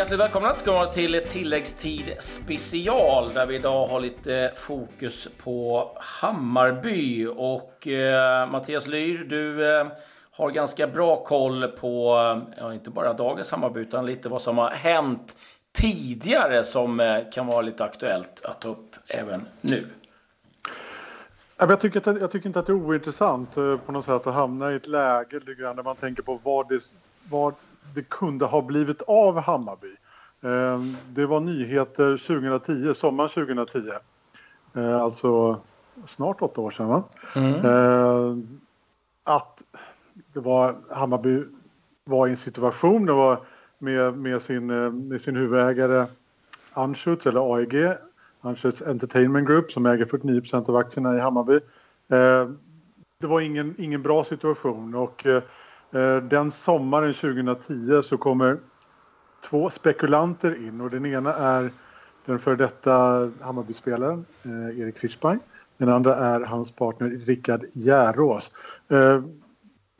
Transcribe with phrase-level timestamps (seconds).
[0.00, 5.88] Hjärtligt välkomna ska vara till tilläggstid special där vi idag har lite eh, fokus på
[6.00, 7.26] Hammarby.
[7.26, 9.86] Och eh, Mattias Lyr, du eh,
[10.30, 14.58] har ganska bra koll på, eh, ja, inte bara dagens Hammarby utan lite vad som
[14.58, 15.36] har hänt
[15.72, 19.86] tidigare som eh, kan vara lite aktuellt att ta upp även nu.
[21.56, 24.34] Jag tycker, inte, jag tycker inte att det är ointressant eh, på något sätt att
[24.34, 26.80] hamna i ett läge där man tänker på vad det,
[27.30, 27.54] vad
[27.94, 29.96] det kunde ha blivit av Hammarby.
[30.42, 33.78] Ehm, det var nyheter 2010, sommaren 2010.
[34.74, 35.60] Eh, alltså
[36.04, 37.02] snart åtta år sedan va?
[37.36, 37.54] Mm.
[37.54, 38.60] Ehm,
[39.24, 39.62] att
[40.32, 41.44] det var Hammarby
[42.04, 43.40] var i en situation, det var
[43.78, 44.66] med, med, sin,
[45.08, 46.06] med sin huvudägare
[46.72, 47.96] Anschutz eller AEG,
[48.40, 51.60] Anschutz Entertainment Group som äger 49% av aktierna i Hammarby.
[52.08, 52.58] Ehm,
[53.20, 55.42] det var ingen, ingen bra situation och eh,
[56.22, 58.58] den sommaren 2010 så kommer
[59.40, 61.70] två spekulanter in och den ena är
[62.24, 65.40] den före detta Hammarbyspelaren eh, Erik Fischbein.
[65.76, 68.52] Den andra är hans partner Rickard Järås.
[68.88, 69.22] Eh,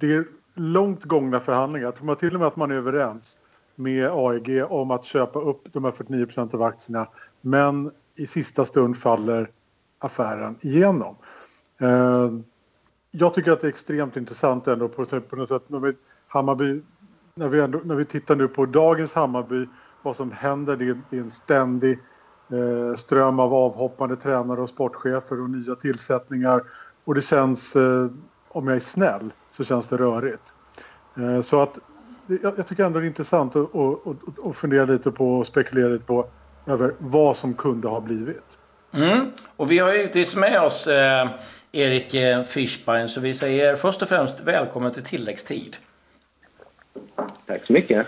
[0.00, 0.24] det är
[0.54, 1.86] långt gångna förhandlingar.
[1.86, 3.38] Jag tror till och med att man är överens
[3.74, 7.08] med AEG om att köpa upp de här 49% av aktierna.
[7.40, 9.50] Men i sista stund faller
[9.98, 11.16] affären igenom.
[11.80, 12.30] Eh,
[13.10, 15.62] jag tycker att det är extremt intressant ändå på, på något sätt.
[16.26, 16.82] Hammarby
[17.40, 19.66] när vi, ändå, när vi tittar nu på dagens Hammarby,
[20.02, 21.98] vad som händer, det är, det är en ständig
[22.52, 26.62] eh, ström av avhoppande tränare och sportchefer och nya tillsättningar.
[27.04, 28.06] Och det känns, eh,
[28.48, 30.42] om jag är snäll, så känns det rörigt.
[31.16, 31.78] Eh, så att
[32.26, 35.46] jag, jag, tycker ändå det är intressant att, att, att, att fundera lite på och
[35.46, 36.26] spekulera lite på
[36.66, 38.58] över vad som kunde ha blivit.
[38.92, 39.26] Mm.
[39.56, 41.28] Och vi har givetvis med oss eh,
[41.72, 45.76] Erik eh, Fischbein, så vi säger först och främst välkommen till tilläggstid.
[47.46, 48.06] Tack så mycket.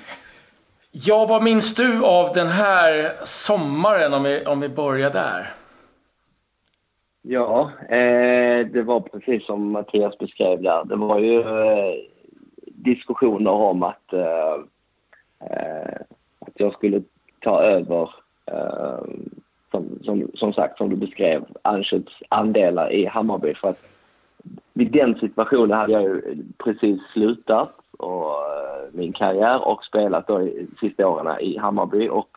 [0.93, 5.51] Ja, vad minns du av den här sommaren om vi, om vi börjar där?
[7.23, 10.85] Ja, eh, det var precis som Mattias beskrev där.
[10.85, 11.95] Det var ju eh,
[12.67, 14.55] diskussioner om att, eh,
[15.51, 16.01] eh
[16.39, 17.03] att jag skulle
[17.41, 18.11] ta över,
[18.47, 19.05] eh,
[19.71, 23.55] som, som, som, sagt, som du beskrev, Anschutz andelar i Hammarby.
[23.55, 23.83] För att
[24.73, 30.43] vid den situationen hade jag ju precis slutat och eh, min karriär och spelat då
[30.43, 32.31] i sista åren i Hammarby och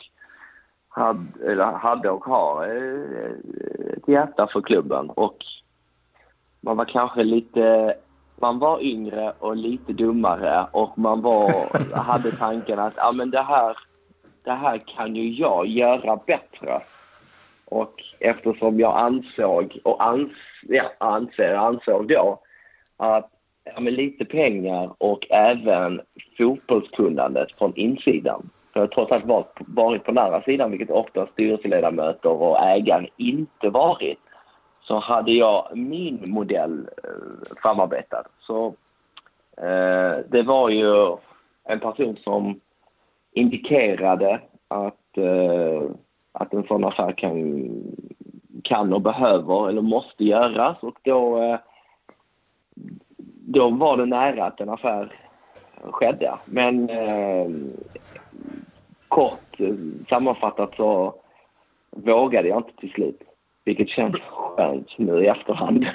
[0.90, 5.38] hade, eller hade och har eh, ett hjärta för klubben och
[6.62, 7.96] man var kanske lite
[8.36, 13.42] man var yngre och lite dummare och man var, hade tanken att ja, men det,
[13.42, 13.78] här,
[14.44, 16.82] det här kan ju jag göra bättre.
[17.66, 20.32] Och eftersom jag ansåg och ans,
[20.62, 22.40] ja, anser, ansåg då
[22.98, 23.30] att
[23.74, 26.02] ja, med lite pengar och även
[26.38, 28.50] fotbollskunnandet från insidan.
[28.74, 32.64] För jag har trots allt varit, varit på den andra sidan, vilket ofta styrelseledamöter och
[32.64, 34.20] ägare inte varit,
[34.82, 38.24] så hade jag min modell eh, framarbetad.
[38.40, 38.68] Så
[39.58, 41.18] eh, det var ju
[41.64, 42.60] en person som
[43.34, 45.84] indikerade att, eh,
[46.32, 47.70] att en sån affär kan,
[48.64, 51.60] kan och behöver eller måste göras och då eh,
[53.46, 55.12] då var det nära att en affär
[55.84, 56.34] skedde.
[56.46, 57.50] Men eh,
[59.08, 59.74] kort eh,
[60.10, 61.14] sammanfattat så
[61.92, 63.22] vågade jag inte till slut.
[63.64, 65.86] Vilket känns skönt nu i efterhand.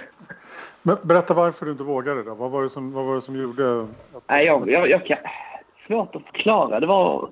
[0.82, 2.34] Men berätta varför du inte vågade då?
[2.34, 3.86] Vad var det som, vad var det som gjorde?
[4.26, 5.18] Nej, jag, jag, jag kan...
[5.86, 6.80] Svårt att förklara.
[6.80, 7.28] Det var...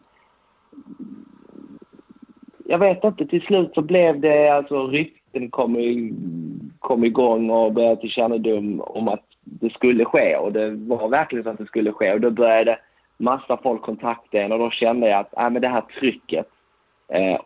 [2.65, 3.27] Jag vet inte.
[3.27, 6.15] Till slut så blev det alltså rykten kom, i,
[6.79, 9.28] kom igång och började till kännedom om att
[9.61, 12.79] det skulle ske och det var verkligen så att det skulle ske och då började
[13.17, 16.47] massa folk kontakta en och då kände jag att äh, men det här trycket
[17.09, 17.41] eh,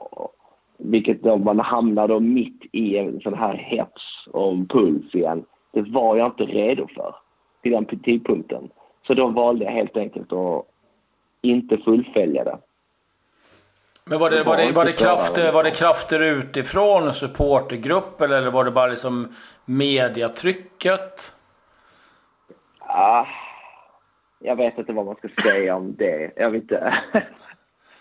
[0.79, 5.45] vilket då man hamnar då mitt i en sån här hets och puls igen.
[5.73, 7.15] Det var jag inte redo för
[7.63, 8.71] till den tidpunkten.
[9.07, 10.67] Så då valde jag helt enkelt att
[11.43, 12.59] inte fullfölja det.
[14.05, 18.65] Men var det, var det, var det, krafter, var det krafter utifrån, supportergrupp eller var
[18.65, 19.29] det bara liksom
[19.65, 21.33] mediatrycket?
[22.95, 23.27] Ah,
[24.39, 26.33] jag vet inte vad man ska säga om det.
[26.37, 26.95] Jag vill inte,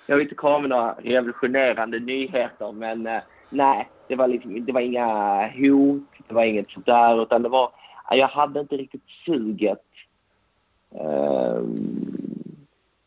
[0.07, 4.71] jag vill inte komma med några revolutionerande nyheter, men eh, nej, det var, liksom, det
[4.71, 7.71] var inga hot, det var inget sådär, utan det var,
[8.11, 9.85] jag hade inte riktigt suget.
[10.95, 11.63] Uh,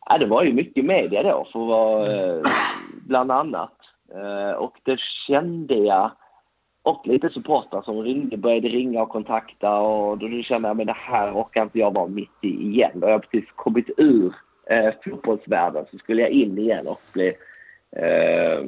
[0.05, 2.47] ja, det var ju mycket media då, för uh,
[3.07, 3.77] bland annat.
[4.15, 6.11] Uh, och det kände jag
[6.85, 10.93] och lite supportrar som ringde, började ringa och kontakta och då kände jag att det
[10.93, 12.91] här orkar inte jag vara mitt i igen.
[12.93, 14.33] Då har jag precis kommit ur
[14.69, 17.33] eh, fotbollsvärlden så skulle jag in igen och bli
[17.95, 18.65] Eh,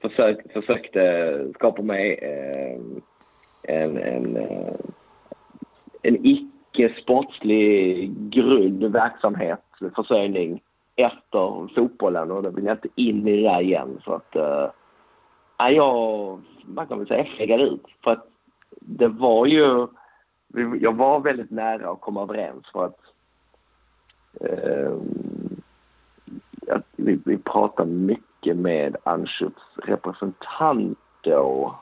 [0.00, 2.80] försök, försökte skapa mig eh,
[3.62, 4.74] en, en, eh,
[6.02, 9.64] en icke-sportslig grund, verksamhet,
[9.96, 10.62] försörjning
[10.96, 14.00] efter fotbollen och då vill jag inte in i det där igen.
[14.04, 14.70] Så att, eh,
[15.70, 17.86] jag, man kan väl säga fegade ut.
[18.04, 18.26] För att
[18.80, 19.86] det var ju,
[20.80, 23.00] jag var väldigt nära att komma överens för att
[24.40, 24.92] äh,
[26.96, 31.74] vi, vi pratade mycket med Anschuts representant då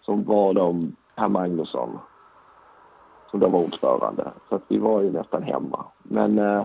[0.00, 1.98] som var de Per Magnusson
[3.30, 4.32] som då var ordförande.
[4.48, 5.84] Så att vi var ju nästan hemma.
[6.02, 6.64] Men eh,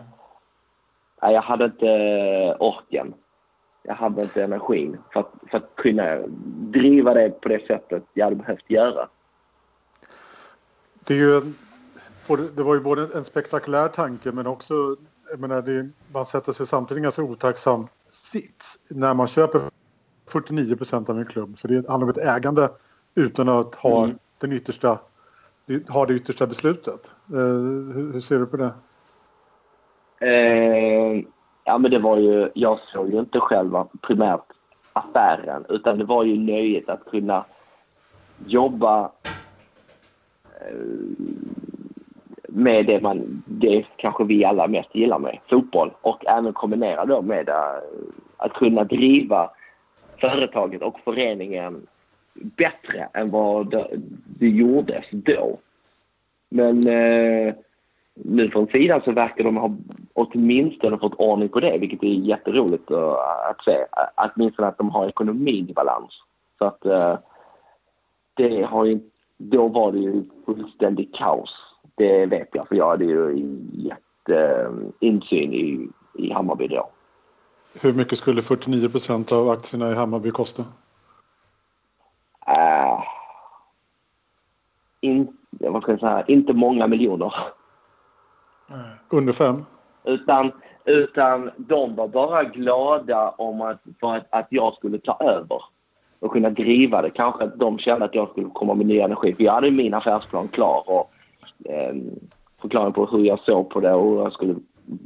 [1.22, 3.14] jag hade inte eh, orken.
[3.88, 6.18] Jag hade inte energin för att, för att kunna
[6.72, 9.08] driva det på det sättet jag hade behövt göra.
[11.04, 11.56] Det, är ju en,
[12.56, 14.96] det var ju både en spektakulär tanke men också
[15.30, 19.62] jag menar, det, man sätter sig samtidigt i en ganska otacksam sits när man köper
[20.28, 21.58] 49 procent av en klubb.
[21.58, 22.70] För det handlar om ett ägande
[23.16, 24.18] utan att ha, mm.
[24.38, 25.00] den yttersta,
[25.88, 27.12] ha det yttersta beslutet.
[27.34, 27.38] Eh,
[27.94, 28.74] hur, hur, ser du på det?
[30.28, 31.24] Eh,
[31.68, 34.44] ja, men det var ju, jag såg ju inte själva primärt
[34.94, 37.46] affären utan det var ju nöjet att kunna
[38.46, 39.12] jobba
[40.62, 40.76] eh,
[42.48, 47.22] med det man, det kanske vi alla mest gillar med, fotboll och även kombinera då
[47.22, 47.80] med eh,
[48.38, 49.50] att kunna driva
[50.22, 51.88] företaget och föreningen
[52.34, 53.88] bättre än vad det,
[54.40, 55.60] det gjordes då.
[56.50, 57.54] Men eh,
[58.24, 59.76] nu från sidan så verkar de ha
[60.14, 63.86] åtminstone fått ordning på det, vilket är jätteroligt att se.
[64.16, 66.22] Åtminstone att de har ekonomin i balans.
[66.58, 67.18] Så att uh,
[68.34, 69.00] det har ju,
[69.38, 71.68] då var det ju fullständigt kaos
[71.98, 76.90] det vet jag, för jag hade ju jätteinsyn i, i Hammarby då.
[77.82, 80.62] Hur mycket skulle 49 procent av aktierna i Hammarby kosta?
[82.48, 83.04] Uh,
[85.02, 87.34] in, vad ska jag säga, inte många miljoner.
[88.70, 88.82] Mm.
[89.10, 89.66] Under fem?
[90.04, 90.52] Utan,
[90.86, 95.62] utan de var bara glada om att, för att, att jag skulle ta över
[96.20, 97.10] och kunna driva det.
[97.10, 99.36] Kanske att de kände att jag skulle komma med ny energi.
[99.36, 101.12] För jag hade min affärsplan klar och
[101.66, 101.96] eh,
[102.62, 104.56] förklaring på hur jag såg på det och hur jag skulle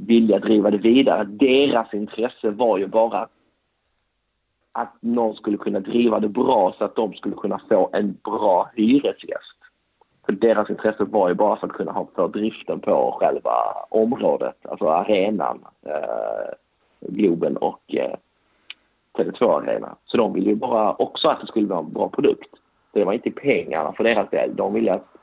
[0.08, 1.24] vilja driva det vidare.
[1.24, 3.28] Deras intresse var ju bara
[4.72, 8.72] att någon skulle kunna driva det bra så att de skulle kunna få en bra
[8.76, 9.61] hyresgäst.
[10.32, 13.52] För deras intresse var ju bara för att kunna ha för driften på själva
[13.90, 16.54] området, alltså arenan, eh,
[17.00, 18.16] Globen och eh,
[19.18, 19.96] Tele2 Arena.
[20.06, 22.50] Så de ville ju bara också att det skulle vara en bra produkt.
[22.94, 24.56] Det var inte pengarna för deras del.
[24.56, 25.14] De ville att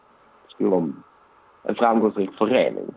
[0.46, 0.92] det skulle vara
[1.62, 2.94] en framgångsrik förening.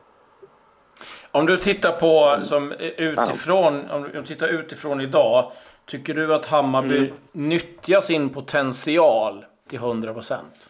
[1.31, 5.51] Om du tittar på som utifrån, om du tittar utifrån idag.
[5.85, 7.13] Tycker du att Hammarby mm.
[7.31, 10.69] nyttjar sin potential till 100 procent?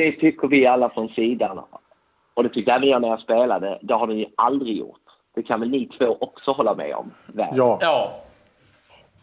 [0.00, 1.60] Det tycker vi alla från sidan.
[2.34, 3.78] Och det tyckte även jag när jag spelade.
[3.82, 5.00] Det har ni aldrig gjort.
[5.34, 7.10] Det kan väl ni två också hålla med om?
[7.26, 7.48] Väl?
[7.56, 7.78] Ja.
[7.80, 8.20] ja.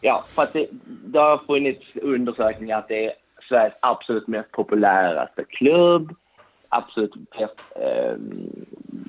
[0.00, 3.12] Ja, för att det, det har funnits undersökningar att det är
[3.48, 6.14] Sveriges absolut mest populäraste klubb
[6.68, 8.16] absolut mest, eh,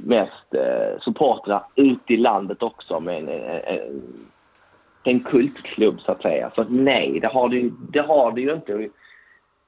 [0.06, 4.04] mest eh, supportrar ute i landet också med en, en,
[5.04, 6.52] en kultklubb så att säga.
[6.56, 8.90] Så nej, det har det, det, har det ju inte.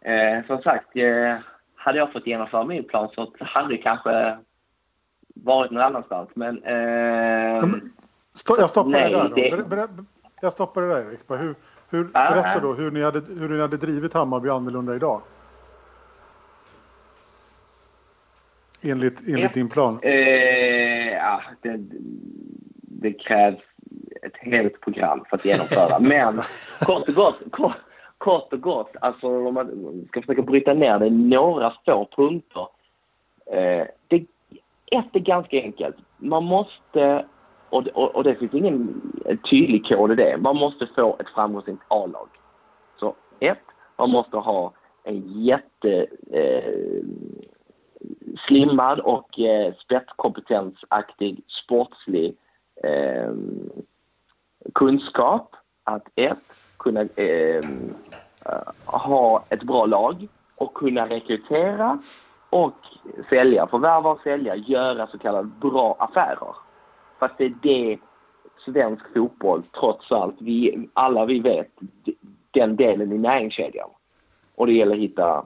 [0.01, 1.35] Eh, som sagt, eh,
[1.83, 4.37] hade jag fått genomföra min plan så hade det kanske
[5.35, 6.29] varit någon annanstans.
[6.33, 6.63] Men...
[6.63, 7.63] Eh,
[8.47, 9.75] jag stoppar nej, där då.
[9.75, 9.87] Det...
[10.41, 11.19] Jag stoppar det där Erik.
[11.27, 11.55] Hur,
[11.89, 15.21] hur, berätta då hur ni, hade, hur ni hade drivit Hammarby annorlunda idag.
[18.81, 19.99] Enligt, enligt din plan?
[20.01, 21.79] Eh, ja, det,
[22.81, 23.59] det, krävs
[24.21, 25.99] ett helt program för att genomföra.
[25.99, 26.41] Men
[26.79, 27.75] kort och gott, kort,
[28.21, 32.67] kort och gott, alltså om man ska försöka bryta ner det några få punkter.
[33.45, 34.25] Eh, det,
[34.91, 35.95] ett är ganska enkelt.
[36.17, 37.25] Man måste,
[37.69, 39.01] och, och, och det finns ingen
[39.49, 42.29] tydlig kod i det, man måste få ett framgångsrikt A-lag.
[42.99, 43.65] Så ett,
[43.97, 44.73] man måste ha
[45.03, 47.03] en jätte eh,
[48.47, 52.35] slimmad och eh, spetskompetensaktig sportslig
[52.83, 53.33] eh,
[54.73, 55.55] kunskap.
[55.83, 56.37] Att ett,
[56.81, 57.93] kunna ehm,
[58.45, 61.99] eh, ha ett bra lag och kunna rekrytera
[62.49, 62.73] och
[63.29, 66.55] sälja, förvärva och sälja, göra så kallade bra affärer.
[67.19, 67.97] För att det är det
[68.65, 71.71] svensk fotboll trots allt, vi, alla vi vet
[72.51, 73.89] den delen i näringskedjan.
[74.55, 75.45] Och det gäller att hitta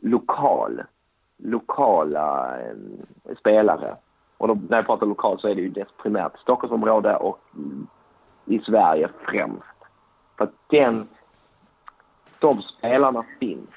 [0.00, 0.82] lokal
[1.42, 3.96] lokala eh, spelare.
[4.36, 7.38] Och då, när jag pratar lokalt så är det ju primärt Stockholmsområde och
[8.44, 9.79] i Sverige främst.
[10.40, 11.08] För att den,
[12.38, 13.70] de spelarna finns.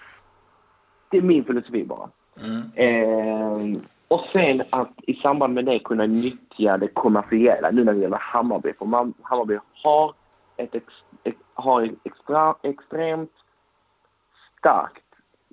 [1.10, 2.10] Det är min filosofi bara.
[2.38, 2.72] Mm.
[2.76, 8.00] Eh, och sen att i samband med det kunna nyttja det kommersiella nu när det
[8.00, 8.74] gäller Hammarby.
[8.74, 10.14] För man, Hammarby har
[10.58, 10.86] ett, ex,
[11.24, 13.32] ett har ett extra, extremt
[14.60, 15.06] starkt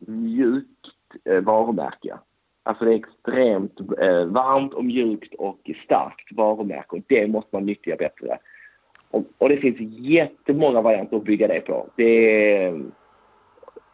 [0.07, 0.87] mjukt
[1.25, 2.19] eh, varumärke.
[2.63, 7.67] Alltså det är extremt eh, varmt och mjukt och starkt varumärke och det måste man
[7.67, 8.39] nyttja bättre.
[9.11, 11.87] Och, och, det finns jättemånga varianter att bygga det på.
[11.97, 12.83] Det är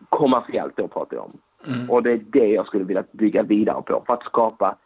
[0.09, 1.39] kommersiellt då pratar jag om.
[1.67, 1.91] Mm.
[1.91, 4.77] Och det är det jag skulle vilja bygga vidare på för att skapa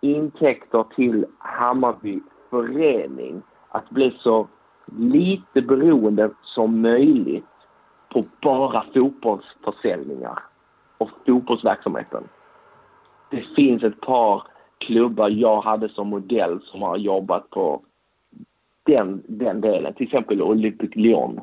[0.00, 3.42] intäkter till Hammarby förening.
[3.68, 4.48] Att bli så
[4.98, 7.44] lite beroende som möjligt
[8.12, 10.38] på bara fotbollsförsäljningar
[10.98, 12.24] och fotbollsverksamheten.
[13.30, 14.42] Det finns ett par
[14.78, 17.82] klubbar jag hade som modell som har jobbat på
[18.90, 19.94] den, den delen.
[19.94, 21.40] Till exempel Olympic Lyon.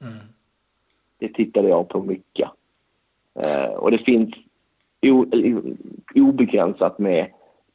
[0.00, 0.18] Mm.
[1.18, 2.48] Det tittade jag på mycket.
[3.46, 4.34] Uh, och det finns
[5.02, 5.26] o,
[6.14, 7.26] obegränsat med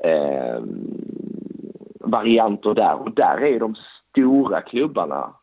[0.05, 0.63] uh,
[1.99, 2.95] varianter där.
[2.95, 3.75] Och där är de
[4.11, 5.33] stora klubbarna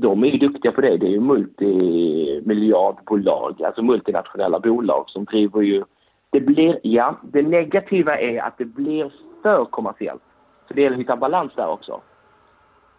[0.00, 0.96] de är ju duktiga på det.
[0.96, 5.84] Det är ju multimiljardbolag, alltså multinationella bolag som driver ju...
[6.30, 10.22] Det blir, ja, det negativa är att det blir för kommersiellt.
[10.68, 12.00] Så det gäller att hitta balans där också.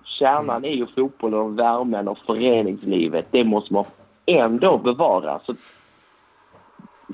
[0.03, 3.25] Kärnan är ju fotbollen och värmen och föreningslivet.
[3.31, 3.85] Det måste man
[4.25, 5.39] ändå bevara.
[5.45, 5.55] Så,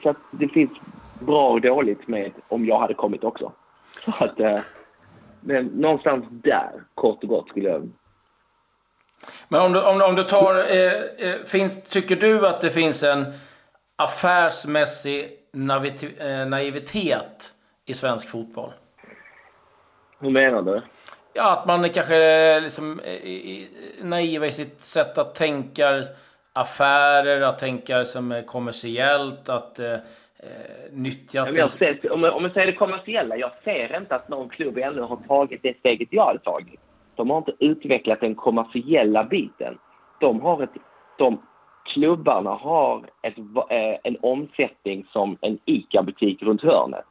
[0.03, 0.71] så att det finns
[1.19, 3.51] bra och dåligt med om jag hade kommit också.
[4.05, 4.59] Så att, eh,
[5.41, 7.89] men någonstans där, kort och gott, skulle jag
[9.47, 13.03] men om du, om, om du tar, eh, eh, finns, tycker du att det finns
[13.03, 13.25] en
[13.95, 15.39] affärsmässig
[16.19, 17.53] eh, naivitet
[17.85, 18.73] i svensk fotboll?
[20.25, 20.81] Hur menar du?
[21.33, 23.01] Ja, att man är kanske liksom
[24.01, 26.03] naiv i sitt sätt att tänka
[26.53, 29.97] affärer, att tänka som kommersiellt, att eh,
[30.91, 31.49] nyttja...
[31.49, 34.77] Jag ser, om, jag, om jag säger det kommersiella, jag ser inte att någon klubb
[34.77, 36.79] ännu har tagit det steget jag hade tagit.
[37.15, 39.77] De har inte utvecklat den kommersiella biten.
[40.19, 40.73] De har ett,
[41.17, 41.41] de
[41.93, 43.37] klubbarna har ett,
[43.69, 47.05] eh, en omsättning som en ICA-butik runt hörnet.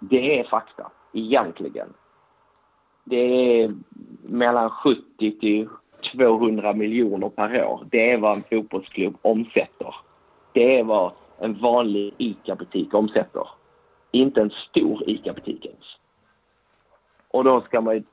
[0.00, 1.88] Det är fakta, egentligen.
[3.10, 3.74] Det är
[4.22, 5.68] mellan 70 till
[6.12, 7.86] 200 miljoner per år.
[7.90, 9.94] Det är vad en fotbollsklubb omsätter.
[10.52, 13.48] Det är vad en vanlig ICA-butik omsätter.
[14.10, 15.84] Inte en stor ICA-butik ens.
[17.28, 18.04] Och då ska man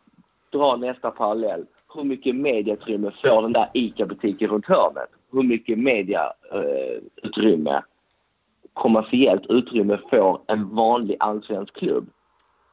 [0.50, 1.66] dra nästa parallell.
[1.94, 5.10] Hur mycket mediautrymme får den där ICA-butiken runt hörnet?
[5.32, 7.82] Hur mycket mediautrymme, eh,
[8.74, 12.10] kommersiellt utrymme får en vanlig allsvensk klubb?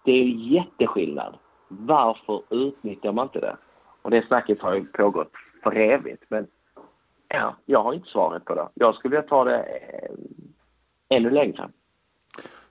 [0.04, 1.34] Det är jätteskillnad.
[1.78, 3.56] Varför utnyttjar man inte det?
[4.02, 6.22] Och det snacket har ju pågått för evigt.
[6.28, 6.46] Men
[7.28, 8.68] ja, jag har inte svaret på det.
[8.74, 11.68] Jag skulle vilja ta det eh, ännu längre.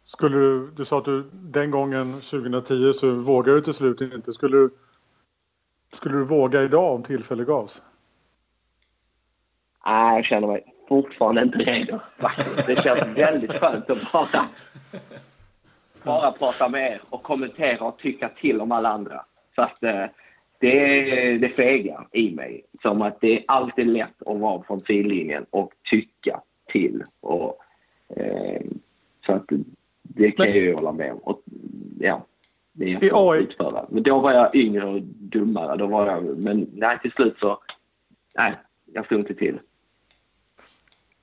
[0.03, 4.33] Skulle du, du sa att du den gången 2010 så vågade du till slut inte.
[4.33, 4.69] Skulle du
[5.93, 7.81] skulle du våga idag om tillfälle gavs?
[9.85, 11.99] Nej, jag känner mig fortfarande inte redo.
[12.67, 14.45] Det känns väldigt skönt att bara,
[16.03, 19.25] bara prata med er och kommentera och tycka till om alla andra.
[19.55, 20.05] Så att eh,
[20.59, 22.65] det är det fega i mig.
[22.81, 27.03] Som att det är alltid lätt att vara från sidlinjen och tycka till.
[27.19, 27.57] Och,
[28.15, 28.61] eh,
[29.25, 29.45] så att
[30.01, 31.17] det kan Men, jag ju hålla med om.
[31.17, 31.41] Och,
[31.99, 32.25] ja.
[32.75, 33.85] Det är utföra.
[33.89, 35.77] Men då var jag yngre och dummare.
[35.77, 37.59] Då var jag, men nej, till slut så...
[38.35, 38.53] Nej,
[38.93, 39.59] jag stod inte till.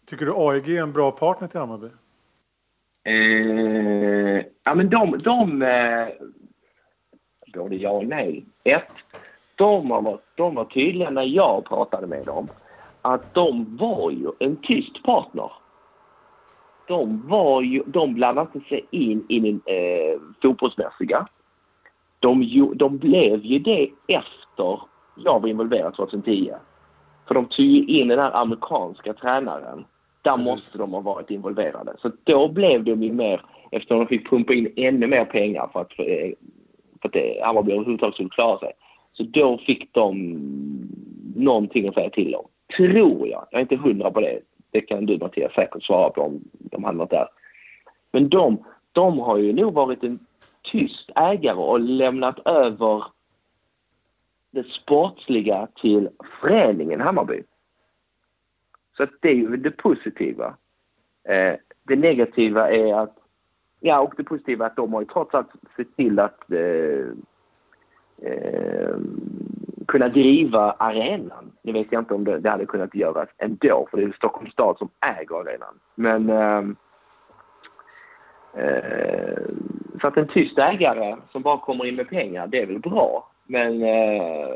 [0.06, 1.88] Tycker du AEG är en bra partner till Hammarby?
[3.04, 5.18] Eh, ja, men de...
[5.18, 6.08] de eh,
[7.54, 8.44] både ja och nej.
[8.64, 8.92] Ett,
[9.54, 12.48] de var, de var tydliga när jag pratade med dem
[13.02, 15.52] att de var ju en tyst partner.
[16.88, 21.26] De var ju, de blandade inte sig in i den eh, fotbollsmässiga
[22.20, 24.80] de, de blev ju det efter
[25.16, 26.52] jag var involverad 2010.
[27.26, 29.84] För de tog ju in den här amerikanska tränaren.
[30.22, 30.44] Där mm.
[30.44, 31.92] måste de ha varit involverade.
[32.02, 35.80] Så då blev de ju mer, eftersom de fick pumpa in ännu mer pengar för
[35.80, 35.92] att,
[37.02, 38.72] för att Hammarby överhuvudtaget skulle klara sig.
[39.12, 40.38] Så då fick de
[41.36, 42.46] någonting att säga till om.
[42.76, 43.46] Tror jag.
[43.50, 44.40] Jag är inte hundra på det.
[44.70, 47.28] Det kan du Mattias säkert svara på om de något där.
[48.12, 50.18] Men de, de har ju nog varit en
[50.62, 53.04] tyst ägare och lämnat över
[54.50, 56.08] det sportsliga till
[56.40, 57.42] föreningen Hammarby.
[59.00, 60.54] Så att det är ju det positiva.
[61.28, 63.16] Eh, det negativa är att,
[63.80, 67.06] ja och det positiva är att de har ju trots allt sett till att eh,
[68.22, 68.96] eh,
[69.88, 71.52] kunna driva arenan.
[71.62, 74.52] Nu vet jag inte om det, det hade kunnat göras ändå, för det är Stockholms
[74.52, 75.78] stad som äger arenan.
[75.94, 76.30] Men...
[76.30, 76.64] Eh,
[78.64, 79.42] eh,
[80.00, 83.30] så att en tyst ägare som bara kommer in med pengar, det är väl bra.
[83.46, 84.48] Men eh,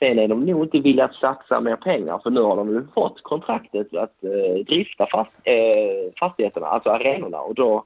[0.00, 2.86] sen är de nog inte villiga att satsa mer pengar för nu har de ju
[2.94, 7.84] fått kontraktet att eh, drifta fast, eh, fastigheterna, alltså arenorna och då,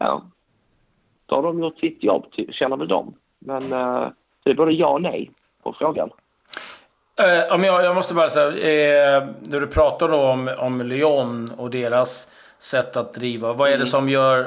[0.00, 0.22] ja,
[1.26, 3.14] då har de gjort sitt jobb, känner väl de.
[3.38, 4.08] Men eh,
[4.44, 5.30] det är både ja och nej
[5.62, 6.10] på frågan.
[7.20, 11.70] Eh, jag, jag måste bara säga, eh, när du pratar då om, om Lyon och
[11.70, 13.52] deras sätt att driva.
[13.52, 13.86] Vad är det mm.
[13.86, 14.46] som gör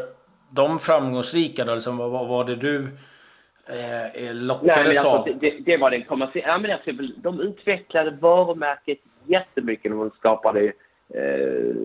[0.50, 1.66] dem framgångsrika?
[1.66, 1.76] Då?
[1.76, 2.88] Liksom, vad var det du
[3.70, 5.40] eh, lockades alltså, av?
[5.40, 6.48] Det, det, var den kommersiella...
[6.48, 9.92] Ja, men alltså, de utvecklade varumärket jättemycket.
[9.92, 10.74] De skapade...
[11.14, 11.76] Eh,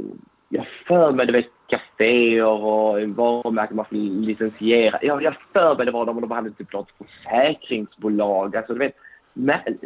[0.48, 4.98] jag för mig, du vet, kaféer och varumärken man får licensiera.
[5.02, 8.56] Jag, jag för mig det var de, de hade typ något försäkringsbolag.
[8.56, 8.96] Alltså, du vet,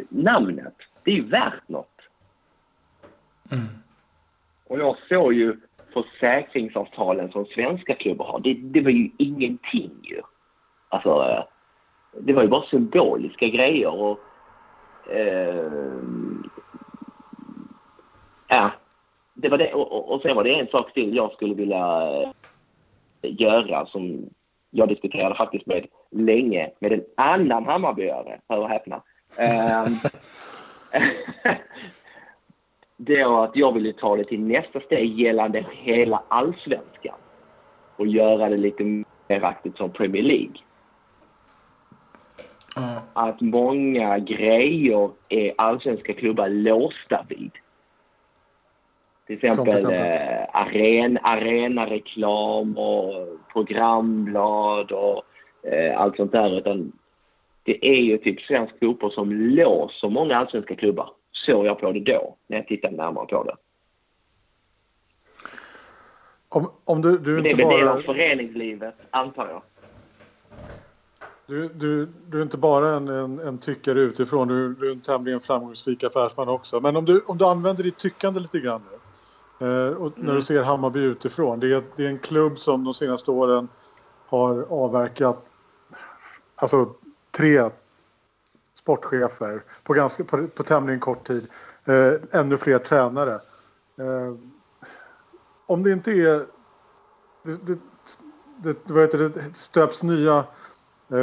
[0.09, 0.73] namnet,
[1.03, 2.01] det är ju värt något.
[3.51, 3.67] Mm.
[4.67, 5.57] Och jag såg ju
[5.93, 8.39] försäkringsavtalen som svenska klubbar har.
[8.39, 10.21] Det, det var ju ingenting ju.
[10.89, 11.47] Alltså,
[12.11, 14.19] det var ju bara symboliska grejer och...
[15.11, 15.71] Eh,
[18.47, 18.71] ja,
[19.33, 19.73] det var det.
[19.73, 22.29] Och, och sen var det en sak till jag skulle vilja eh,
[23.21, 24.29] göra som
[24.69, 29.01] jag diskuterade faktiskt med länge med en annan Hammarbyare, hör och häpna.
[29.35, 29.95] Ehm,
[32.97, 37.15] det var att jag ville ta det till nästa steg gällande hela allsvenskan
[37.95, 40.55] och göra det lite mer aktivt som Premier League.
[42.77, 42.99] Mm.
[43.13, 47.51] Att många grejer är allsvenska klubbar låsta vid.
[49.27, 55.23] Till exempel, eh, aren, arenareklam och programblad och
[55.71, 56.57] eh, allt sånt där.
[56.57, 56.91] Utan
[57.63, 61.09] det är ju typ svensk fotboll som låser många allsvenska klubbar.
[61.31, 63.55] Såg jag på det då, när jag tittade närmare på det.
[66.49, 67.77] Om, om du, du inte det är väl bara...
[67.77, 69.61] del av föreningslivet, antar jag.
[71.47, 75.01] Du, du, du är inte bara en, en, en tyckare utifrån, du, du är en
[75.01, 76.79] tämligen framgångsrik affärsman också.
[76.79, 78.97] Men om du, om du använder ditt tyckande lite grann nu.
[79.67, 80.41] Eh, och när du mm.
[80.41, 81.59] ser Hammarby utifrån.
[81.59, 83.67] Det är, det är en klubb som de senaste åren
[84.25, 85.45] har avverkat
[86.55, 86.93] alltså
[87.31, 87.69] tre
[88.75, 91.47] sportchefer på, ganska, på, på tämligen kort tid.
[91.85, 93.33] Eh, ännu fler tränare.
[93.97, 94.35] Eh,
[95.65, 96.45] om det inte är...
[97.43, 97.79] Det, det,
[98.57, 100.43] det, vad heter det, stöps nya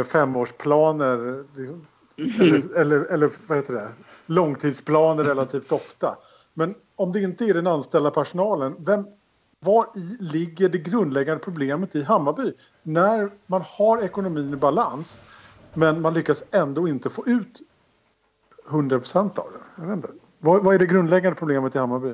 [0.05, 3.88] femårsplaner liksom, eller, eller, eller vad heter det,
[4.27, 6.16] långtidsplaner relativt ofta.
[6.55, 9.07] Men om det inte är den anställda personalen, vem,
[9.61, 12.53] var i ligger det grundläggande problemet i Hammarby?
[12.83, 15.20] När man har ekonomin i balans
[15.75, 17.61] men man lyckas ändå inte få ut
[18.68, 19.83] 100 procent av det.
[19.83, 20.09] Jag vet inte.
[20.38, 22.12] Vad, vad, är det grundläggande problemet i Hammarby?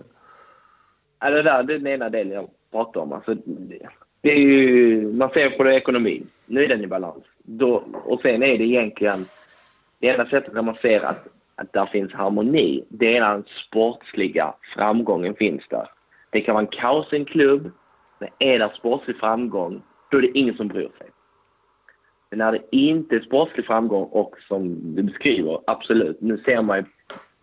[1.21, 3.13] Ja, det där det är den ena delen jag pratar om.
[3.13, 3.89] Alltså, det,
[4.21, 6.29] det är ju, man ser på det ekonomin.
[6.47, 7.25] Nu är den i balans.
[7.59, 9.27] Då, och sen är det egentligen...
[9.99, 13.45] Det enda sättet där man ser att, att där finns harmoni, det är när den
[13.67, 15.87] sportsliga framgången finns där.
[16.31, 17.71] Det kan vara en kaos i en klubb,
[18.19, 21.09] men är det sportslig framgång, då är det ingen som bryr sig.
[22.31, 26.79] Men när det inte är sportslig framgång och som du beskriver, absolut, nu ser man
[26.79, 26.85] ju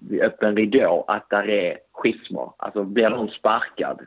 [0.09, 2.51] vid öppen ridå att där är schismer.
[2.57, 3.99] Alltså blir någon sparkad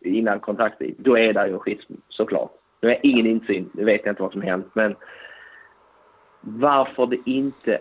[0.00, 2.52] innan kontakttid, då är det ju schism såklart.
[2.80, 4.96] Nu har jag ingen insyn, nu vet jag inte vad som hänt, men
[6.48, 7.78] varför det inte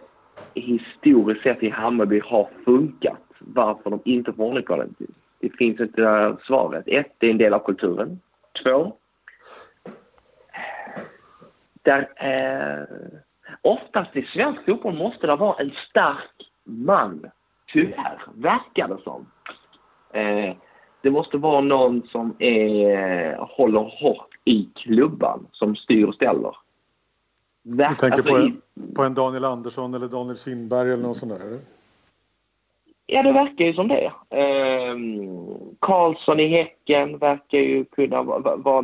[0.53, 4.87] historiskt sett i Hammarby har funkat, varför de inte får ordning på det,
[5.39, 6.83] det finns inte svaret.
[6.87, 8.19] Ett, det är en del av kulturen.
[8.63, 8.93] Två,
[11.81, 12.83] där eh,
[13.61, 17.25] oftast i svensk fotboll måste det vara en stark man.
[17.67, 19.25] Tyvärr, verkar det som.
[20.13, 20.55] Eh,
[21.01, 26.55] det måste vara någon som är, håller hårt i klubban, som styr och ställer.
[27.67, 28.61] Ver du tänker alltså, på, en,
[28.95, 31.59] på en Daniel Andersson eller Daniel Kindberg eller något sånt där?
[33.07, 34.11] Ja, det verkar ju som det.
[34.29, 34.95] Eh,
[35.79, 38.81] Karlsson i Häcken verkar ju kunna vara va,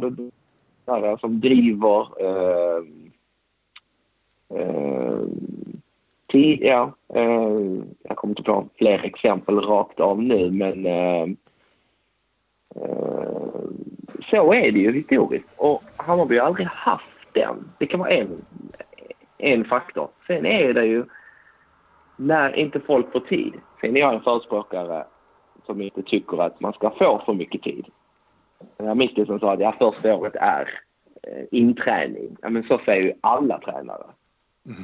[0.85, 2.83] där som driver eh,
[4.59, 5.19] eh,
[6.59, 7.59] ja, eh,
[8.03, 11.27] jag kommer inte på fler exempel rakt av nu men eh,
[12.75, 13.61] eh,
[14.29, 17.71] så är det ju historiskt och Hammarby har aldrig haft den.
[17.77, 18.45] Det kan vara en,
[19.41, 20.09] en faktor.
[20.27, 21.05] Sen är det ju
[22.15, 23.53] när inte folk får tid.
[23.81, 25.05] Sen är jag en förespråkare
[25.65, 27.85] som inte tycker att man ska få för mycket tid.
[28.95, 30.69] Mickelson sa att ja, första året är
[31.23, 32.37] eh, inträning.
[32.41, 34.03] Ja, men så säger ju alla tränare.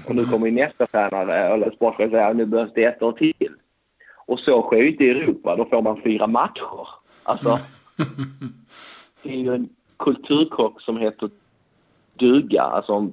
[0.08, 3.52] Och nu kommer ju nästa tränare eller sportchef säga nu behövs det ett år till.
[4.16, 5.56] Och så sker ju inte i Europa.
[5.56, 6.88] Då får man fyra matcher.
[7.24, 7.60] Alltså,
[9.24, 11.30] det är ju en kulturkrock som heter
[12.14, 13.10] duga, alltså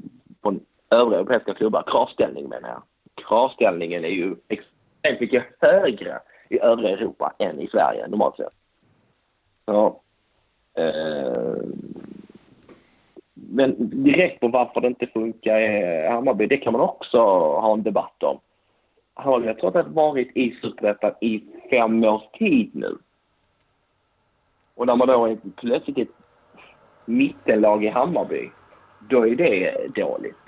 [0.95, 1.83] övriga europeiska klubbar.
[1.87, 2.83] Kravställning menar jag.
[3.27, 8.53] Kravställningen är ju extremt mycket högre i övriga Europa än i Sverige normalt sett.
[9.67, 10.01] Ja.
[10.75, 11.63] eh,
[13.35, 17.83] men direkt på varför det inte funkar i Hammarby, det kan man också ha en
[17.83, 18.41] debatt om.
[19.45, 22.99] Jag tror att det har varit i Superettan i fem års tid nu.
[24.75, 26.15] Och när man då är plötsligt ett
[27.05, 28.51] mittenlag i Hammarby,
[29.09, 30.44] då är det dåligt.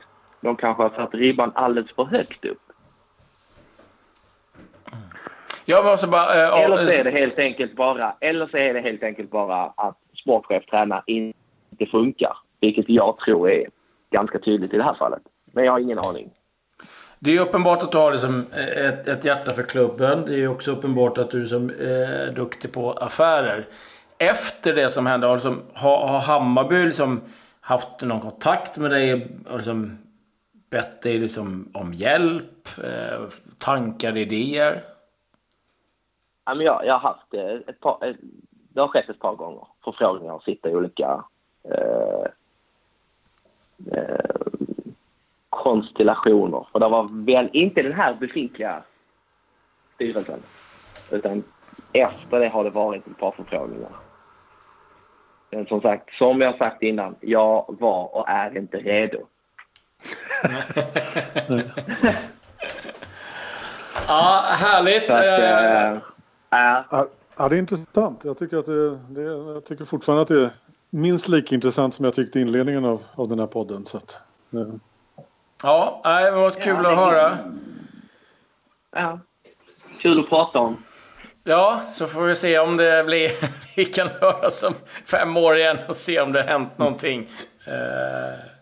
[0.47, 2.63] De kanske har satt ribban alldeles för högt upp.
[5.65, 6.35] Jag måste bara...
[6.35, 9.73] Äh, eller så är det helt enkelt bara, eller så är det helt enkelt bara
[9.77, 12.37] att sportchef, tränare inte funkar.
[12.61, 13.67] Vilket jag tror är
[14.11, 15.23] ganska tydligt i det här fallet.
[15.53, 16.31] Men jag har ingen aning.
[17.19, 20.25] Det är uppenbart att du har liksom ett, ett hjärta för klubben.
[20.27, 23.67] Det är också uppenbart att du är liksom, eh, duktig på affärer.
[24.19, 27.21] Efter det som hände, har, liksom, har, har Hammarby liksom
[27.61, 29.99] haft någon kontakt med dig liksom
[30.71, 32.69] bett dig liksom om hjälp?
[32.85, 34.83] Eh, tankar, idéer?
[36.45, 38.15] Ja, men jag, jag har haft eh, ett par, eh,
[38.77, 39.67] det har skett ett par gånger.
[39.85, 41.25] Förfrågningar att sitta i olika
[41.65, 42.27] eh,
[43.93, 44.37] eh,
[45.51, 46.67] konstellationer.
[46.73, 48.83] För det var väl inte den här befintliga
[49.95, 50.43] styrelsen.
[51.11, 51.43] Utan
[51.93, 53.93] efter det har det varit ett par förfrågningar.
[55.51, 59.27] Men som sagt, som jag sagt innan, jag var och är inte redo.
[64.07, 65.11] ja, härligt.
[65.11, 65.93] Att, äh,
[67.01, 67.05] äh.
[67.37, 68.25] Ja, det är intressant.
[68.25, 70.51] Jag tycker, att det, det, jag tycker fortfarande att det är
[70.91, 73.87] minst lika intressant som jag tyckte i inledningen av, av den här podden.
[73.87, 74.17] Så att,
[75.63, 76.01] ja.
[76.05, 77.39] ja, det var kul ja, att höra.
[78.95, 79.21] Ja,
[80.01, 80.77] kul att prata om.
[81.45, 83.31] Ja, så får vi se om det blir...
[83.77, 84.75] vi kan höras om
[85.07, 87.31] fem år igen och se om det har hänt någonting.
[87.67, 88.56] Eh, om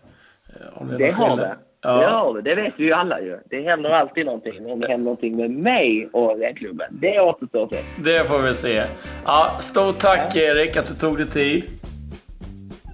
[0.91, 1.57] det, det har det.
[1.83, 1.97] Ja.
[1.97, 2.43] Det har det.
[2.43, 3.39] Det vet vi ju alla ju.
[3.51, 4.67] Det händer alltid någonting.
[4.67, 6.87] Om det händer någonting med mig och klubben.
[6.91, 7.85] Det återstår att.
[8.05, 8.83] Det får vi se.
[9.25, 10.43] Ja, stort tack ja.
[10.43, 11.65] Erik att du tog dig tid.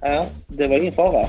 [0.01, 1.25] Ja, det var ingen fara.